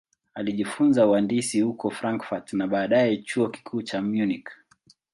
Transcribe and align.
Alijifunza 0.33 1.07
uhandisi 1.07 1.61
huko 1.61 1.89
Frankfurt 1.89 2.53
na 2.53 2.67
baadaye 2.67 3.17
Chuo 3.17 3.49
Kikuu 3.49 3.81
cha 3.81 4.01
Munich. 4.01 4.49